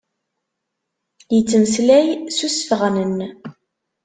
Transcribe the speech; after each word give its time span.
Yettmeslay 1.33 2.07
s 2.35 2.37
usfeɣnen. 2.47 3.17